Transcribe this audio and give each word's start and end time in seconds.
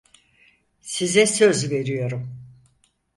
Size 0.81 1.25
söz 1.25 1.71
veriyorum. 1.71 2.43